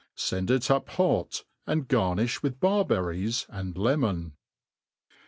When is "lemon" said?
3.77-4.33